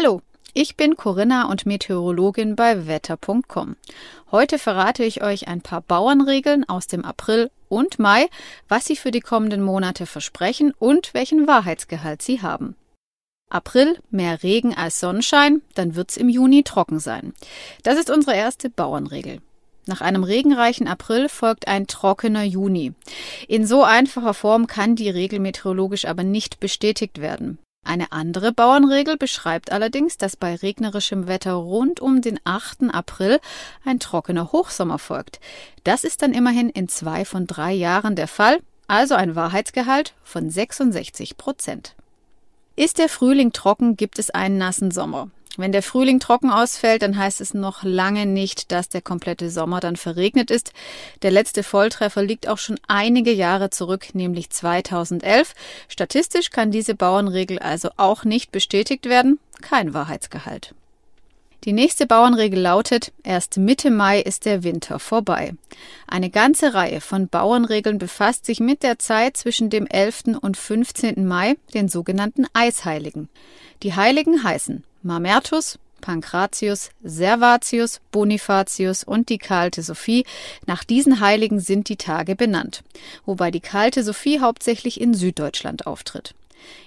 Hallo, 0.00 0.22
ich 0.54 0.76
bin 0.76 0.96
Corinna 0.96 1.50
und 1.50 1.66
Meteorologin 1.66 2.54
bei 2.54 2.86
wetter.com. 2.86 3.74
Heute 4.30 4.60
verrate 4.60 5.02
ich 5.02 5.24
euch 5.24 5.48
ein 5.48 5.60
paar 5.60 5.80
Bauernregeln 5.80 6.68
aus 6.68 6.86
dem 6.86 7.04
April 7.04 7.50
und 7.68 7.98
Mai, 7.98 8.28
was 8.68 8.84
sie 8.84 8.94
für 8.94 9.10
die 9.10 9.18
kommenden 9.18 9.60
Monate 9.60 10.06
versprechen 10.06 10.72
und 10.78 11.14
welchen 11.14 11.48
Wahrheitsgehalt 11.48 12.22
sie 12.22 12.42
haben. 12.42 12.76
April 13.50 13.98
mehr 14.08 14.44
Regen 14.44 14.72
als 14.72 15.00
Sonnenschein, 15.00 15.62
dann 15.74 15.96
wird's 15.96 16.16
im 16.16 16.28
Juni 16.28 16.62
trocken 16.62 17.00
sein. 17.00 17.34
Das 17.82 17.98
ist 17.98 18.08
unsere 18.08 18.36
erste 18.36 18.70
Bauernregel. 18.70 19.40
Nach 19.86 20.00
einem 20.00 20.22
regenreichen 20.22 20.86
April 20.86 21.28
folgt 21.28 21.66
ein 21.66 21.88
trockener 21.88 22.44
Juni. 22.44 22.92
In 23.48 23.66
so 23.66 23.82
einfacher 23.82 24.34
Form 24.34 24.68
kann 24.68 24.94
die 24.94 25.10
Regel 25.10 25.40
meteorologisch 25.40 26.04
aber 26.04 26.22
nicht 26.22 26.60
bestätigt 26.60 27.20
werden. 27.20 27.58
Eine 27.88 28.12
andere 28.12 28.52
Bauernregel 28.52 29.16
beschreibt 29.16 29.72
allerdings, 29.72 30.18
dass 30.18 30.36
bei 30.36 30.54
regnerischem 30.54 31.26
Wetter 31.26 31.54
rund 31.54 32.00
um 32.00 32.20
den 32.20 32.38
8. 32.44 32.92
April 32.92 33.40
ein 33.82 33.98
trockener 33.98 34.52
Hochsommer 34.52 34.98
folgt. 34.98 35.40
Das 35.84 36.04
ist 36.04 36.20
dann 36.20 36.34
immerhin 36.34 36.68
in 36.68 36.88
zwei 36.88 37.24
von 37.24 37.46
drei 37.46 37.72
Jahren 37.72 38.14
der 38.14 38.28
Fall, 38.28 38.58
also 38.88 39.14
ein 39.14 39.34
Wahrheitsgehalt 39.36 40.12
von 40.22 40.50
66 40.50 41.38
Prozent. 41.38 41.94
Ist 42.76 42.98
der 42.98 43.08
Frühling 43.08 43.54
trocken, 43.54 43.96
gibt 43.96 44.18
es 44.18 44.28
einen 44.28 44.58
nassen 44.58 44.90
Sommer. 44.90 45.30
Wenn 45.58 45.72
der 45.72 45.82
Frühling 45.82 46.20
trocken 46.20 46.50
ausfällt, 46.50 47.02
dann 47.02 47.18
heißt 47.18 47.40
es 47.40 47.52
noch 47.52 47.82
lange 47.82 48.26
nicht, 48.26 48.70
dass 48.70 48.88
der 48.88 49.02
komplette 49.02 49.50
Sommer 49.50 49.80
dann 49.80 49.96
verregnet 49.96 50.52
ist. 50.52 50.72
Der 51.22 51.32
letzte 51.32 51.64
Volltreffer 51.64 52.22
liegt 52.22 52.46
auch 52.46 52.58
schon 52.58 52.78
einige 52.86 53.32
Jahre 53.32 53.68
zurück, 53.68 54.10
nämlich 54.14 54.50
2011. 54.50 55.54
Statistisch 55.88 56.50
kann 56.50 56.70
diese 56.70 56.94
Bauernregel 56.94 57.58
also 57.58 57.90
auch 57.96 58.22
nicht 58.22 58.52
bestätigt 58.52 59.06
werden. 59.06 59.40
Kein 59.60 59.94
Wahrheitsgehalt. 59.94 60.74
Die 61.64 61.72
nächste 61.72 62.06
Bauernregel 62.06 62.60
lautet, 62.60 63.12
erst 63.24 63.56
Mitte 63.56 63.90
Mai 63.90 64.20
ist 64.20 64.44
der 64.44 64.62
Winter 64.62 65.00
vorbei. 65.00 65.54
Eine 66.06 66.30
ganze 66.30 66.72
Reihe 66.72 67.00
von 67.00 67.28
Bauernregeln 67.28 67.98
befasst 67.98 68.46
sich 68.46 68.60
mit 68.60 68.84
der 68.84 69.00
Zeit 69.00 69.36
zwischen 69.36 69.68
dem 69.68 69.86
11. 69.86 70.38
und 70.40 70.56
15. 70.56 71.26
Mai, 71.26 71.56
den 71.74 71.88
sogenannten 71.88 72.46
Eisheiligen. 72.52 73.28
Die 73.82 73.94
Heiligen 73.94 74.44
heißen 74.44 74.84
Mamertus, 75.02 75.78
Pankratius, 76.00 76.90
Servatius, 77.02 78.00
Bonifatius 78.12 79.02
und 79.02 79.28
die 79.28 79.38
kalte 79.38 79.82
Sophie. 79.82 80.24
Nach 80.66 80.84
diesen 80.84 81.18
Heiligen 81.18 81.58
sind 81.58 81.88
die 81.88 81.96
Tage 81.96 82.36
benannt, 82.36 82.84
wobei 83.26 83.50
die 83.50 83.60
kalte 83.60 84.04
Sophie 84.04 84.40
hauptsächlich 84.40 85.00
in 85.00 85.12
Süddeutschland 85.12 85.88
auftritt. 85.88 86.34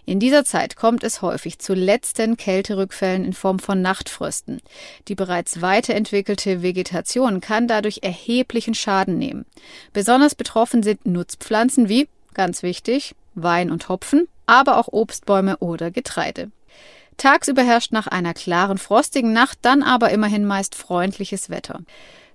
In 0.05 0.19
dieser 0.19 0.45
Zeit 0.45 0.75
kommt 0.75 1.03
es 1.03 1.21
häufig 1.21 1.59
zu 1.59 1.73
letzten 1.73 2.37
Kälterückfällen 2.37 3.25
in 3.25 3.33
Form 3.33 3.59
von 3.59 3.81
Nachtfrösten. 3.81 4.61
Die 5.07 5.15
bereits 5.15 5.61
weiterentwickelte 5.61 6.61
Vegetation 6.61 7.41
kann 7.41 7.67
dadurch 7.67 7.99
erheblichen 8.03 8.73
Schaden 8.73 9.17
nehmen. 9.17 9.45
Besonders 9.93 10.35
betroffen 10.35 10.83
sind 10.83 11.05
Nutzpflanzen 11.05 11.89
wie, 11.89 12.07
ganz 12.33 12.63
wichtig, 12.63 13.15
Wein 13.35 13.71
und 13.71 13.89
Hopfen, 13.89 14.27
aber 14.45 14.77
auch 14.77 14.87
Obstbäume 14.91 15.57
oder 15.57 15.91
Getreide. 15.91 16.51
Tagsüber 17.17 17.61
herrscht 17.61 17.91
nach 17.91 18.07
einer 18.07 18.33
klaren, 18.33 18.77
frostigen 18.77 19.31
Nacht 19.31 19.59
dann 19.61 19.83
aber 19.83 20.09
immerhin 20.09 20.45
meist 20.45 20.75
freundliches 20.75 21.49
Wetter. 21.49 21.81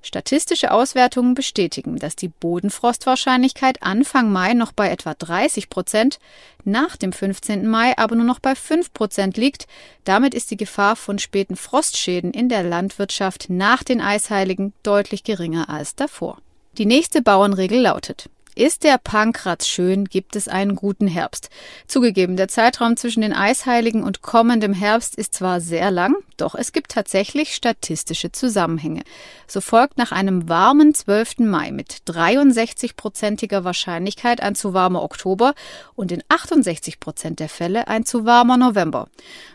Statistische 0.06 0.70
Auswertungen 0.70 1.34
bestätigen, 1.34 1.98
dass 1.98 2.14
die 2.14 2.28
Bodenfrostwahrscheinlichkeit 2.28 3.82
Anfang 3.82 4.30
Mai 4.30 4.54
noch 4.54 4.70
bei 4.70 4.88
etwa 4.88 5.14
30 5.14 5.68
Prozent, 5.68 6.20
nach 6.64 6.96
dem 6.96 7.12
15. 7.12 7.66
Mai 7.66 7.98
aber 7.98 8.14
nur 8.14 8.24
noch 8.24 8.38
bei 8.38 8.54
5 8.54 8.92
Prozent 8.92 9.36
liegt. 9.36 9.66
Damit 10.04 10.32
ist 10.32 10.52
die 10.52 10.56
Gefahr 10.56 10.94
von 10.94 11.18
späten 11.18 11.56
Frostschäden 11.56 12.32
in 12.32 12.48
der 12.48 12.62
Landwirtschaft 12.62 13.46
nach 13.50 13.82
den 13.82 14.00
Eisheiligen 14.00 14.72
deutlich 14.84 15.24
geringer 15.24 15.68
als 15.68 15.96
davor. 15.96 16.38
Die 16.78 16.86
nächste 16.86 17.20
Bauernregel 17.20 17.80
lautet, 17.80 18.30
ist 18.56 18.84
der 18.84 18.96
Pankratz 18.96 19.66
schön, 19.66 20.06
gibt 20.06 20.34
es 20.34 20.48
einen 20.48 20.76
guten 20.76 21.06
Herbst. 21.06 21.50
Zugegeben, 21.86 22.36
der 22.36 22.48
Zeitraum 22.48 22.96
zwischen 22.96 23.20
den 23.20 23.34
Eisheiligen 23.34 24.02
und 24.02 24.22
kommendem 24.22 24.72
Herbst 24.72 25.14
ist 25.14 25.34
zwar 25.34 25.60
sehr 25.60 25.90
lang, 25.90 26.16
doch 26.38 26.54
es 26.54 26.72
gibt 26.72 26.90
tatsächlich 26.90 27.54
statistische 27.54 28.32
Zusammenhänge. 28.32 29.02
So 29.46 29.60
folgt 29.60 29.98
nach 29.98 30.10
einem 30.10 30.48
warmen 30.48 30.94
12. 30.94 31.40
Mai 31.40 31.70
mit 31.70 31.98
63-prozentiger 32.08 33.62
Wahrscheinlichkeit 33.62 34.42
ein 34.42 34.54
zu 34.54 34.72
warmer 34.72 35.02
Oktober 35.02 35.54
und 35.94 36.10
in 36.10 36.24
68 36.28 36.98
Prozent 36.98 37.40
der 37.40 37.50
Fälle 37.50 37.88
ein 37.88 38.06
zu 38.06 38.24
warmer 38.24 38.56
November. 38.56 39.08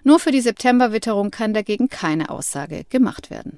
Nur 0.04 0.20
für 0.20 0.32
die 0.32 0.42
Septemberwitterung 0.42 1.32
kann 1.32 1.56
dagegen 1.56 1.90
keine 1.90 2.30
Aussage 2.30 2.86
gemacht 2.90 3.32
werden. 3.32 3.58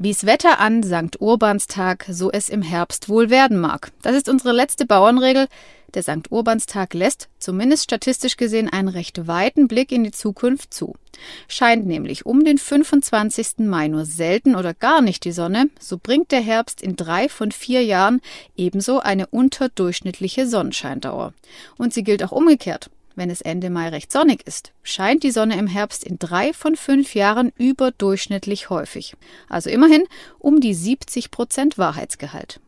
Wie's 0.00 0.24
Wetter 0.24 0.60
an 0.60 0.84
St. 0.84 1.20
Urbanstag, 1.20 2.06
so 2.08 2.30
es 2.30 2.48
im 2.48 2.62
Herbst 2.62 3.08
wohl 3.08 3.30
werden 3.30 3.58
mag. 3.58 3.90
Das 4.00 4.14
ist 4.14 4.28
unsere 4.28 4.52
letzte 4.52 4.86
Bauernregel. 4.86 5.48
Der 5.92 6.04
St. 6.04 6.30
Urbanstag 6.30 6.94
lässt, 6.94 7.28
zumindest 7.40 7.82
statistisch 7.82 8.36
gesehen, 8.36 8.68
einen 8.68 8.86
recht 8.86 9.26
weiten 9.26 9.66
Blick 9.66 9.90
in 9.90 10.04
die 10.04 10.12
Zukunft 10.12 10.72
zu. 10.72 10.94
Scheint 11.48 11.84
nämlich 11.84 12.26
um 12.26 12.44
den 12.44 12.58
25. 12.58 13.66
Mai 13.66 13.88
nur 13.88 14.04
selten 14.04 14.54
oder 14.54 14.72
gar 14.72 15.02
nicht 15.02 15.24
die 15.24 15.32
Sonne, 15.32 15.68
so 15.80 15.98
bringt 16.00 16.30
der 16.30 16.42
Herbst 16.42 16.80
in 16.80 16.94
drei 16.94 17.28
von 17.28 17.50
vier 17.50 17.82
Jahren 17.82 18.20
ebenso 18.56 19.00
eine 19.00 19.26
unterdurchschnittliche 19.26 20.46
Sonnenscheindauer. 20.46 21.34
Und 21.76 21.92
sie 21.92 22.04
gilt 22.04 22.22
auch 22.22 22.30
umgekehrt. 22.30 22.88
Wenn 23.18 23.30
es 23.30 23.40
Ende 23.40 23.68
Mai 23.68 23.88
recht 23.88 24.12
sonnig 24.12 24.46
ist, 24.46 24.70
scheint 24.84 25.24
die 25.24 25.32
Sonne 25.32 25.58
im 25.58 25.66
Herbst 25.66 26.04
in 26.04 26.20
drei 26.20 26.52
von 26.52 26.76
fünf 26.76 27.16
Jahren 27.16 27.50
überdurchschnittlich 27.58 28.70
häufig. 28.70 29.16
Also 29.48 29.70
immerhin 29.70 30.04
um 30.38 30.60
die 30.60 30.72
70 30.72 31.32
Prozent 31.32 31.78
Wahrheitsgehalt. 31.78 32.60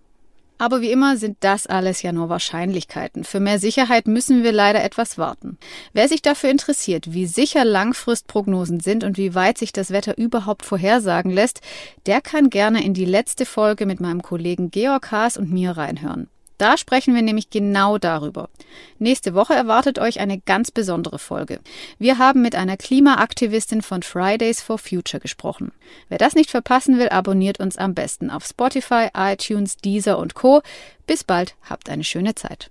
Aber 0.59 0.81
wie 0.81 0.91
immer 0.91 1.17
sind 1.17 1.37
das 1.39 1.69
alles 1.69 2.03
ja 2.03 2.11
nur 2.11 2.31
Wahrscheinlichkeiten. 2.31 3.23
Für 3.23 3.39
mehr 3.39 3.61
Sicherheit 3.61 4.09
müssen 4.09 4.43
wir 4.43 4.51
leider 4.51 4.83
etwas 4.83 5.19
warten. 5.19 5.57
Wer 5.93 6.09
sich 6.09 6.21
dafür 6.21 6.51
interessiert, 6.51 7.13
wie 7.13 7.27
sicher 7.27 7.65
Langfristprognosen 7.65 8.81
sind 8.81 9.05
und 9.05 9.19
wie 9.19 9.37
weit 9.37 9.57
sich 9.57 9.73
das 9.73 9.93
Wetter 9.93 10.19
überhaupt 10.19 10.65
vorhersagen 10.65 11.31
lässt, 11.31 11.61
der 12.07 12.21
kann 12.21 12.51
gerne 12.51 12.85
in 12.85 12.93
die 12.93 13.05
letzte 13.05 13.47
Folge 13.47 13.87
mit 13.87 14.01
meinem 14.01 14.21
Kollegen 14.21 14.73
Georg 14.73 15.13
Haas 15.13 15.37
und 15.37 15.53
mir 15.53 15.77
reinhören. 15.77 16.29
Da 16.61 16.77
sprechen 16.77 17.15
wir 17.15 17.23
nämlich 17.23 17.49
genau 17.49 17.97
darüber. 17.97 18.51
Nächste 18.99 19.33
Woche 19.33 19.55
erwartet 19.55 19.99
euch 19.99 20.21
eine 20.21 20.39
ganz 20.39 20.71
besondere 20.71 21.19
Folge. 21.19 21.59
Wir 21.99 22.19
haben 22.19 22.43
mit 22.43 22.55
einer 22.55 22.77
Klimaaktivistin 22.77 23.81
von 23.81 24.03
Fridays 24.03 24.61
for 24.61 24.77
Future 24.77 25.23
gesprochen. 25.23 25.73
Wer 26.11 26.19
das 26.19 26.35
nicht 26.35 26.51
verpassen 26.51 26.99
will, 26.99 27.09
abonniert 27.09 27.61
uns 27.61 27.79
am 27.79 27.95
besten 27.95 28.29
auf 28.29 28.45
Spotify, 28.45 29.09
iTunes, 29.17 29.79
Deezer 29.79 30.19
und 30.19 30.35
Co. 30.35 30.61
Bis 31.07 31.25
bald, 31.25 31.55
habt 31.63 31.89
eine 31.89 32.05
schöne 32.05 32.35
Zeit. 32.35 32.71